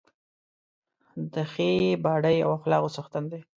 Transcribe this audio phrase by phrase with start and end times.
[1.33, 1.69] د ښې
[2.03, 3.39] باډۍ او اخلاقو څښتن دی.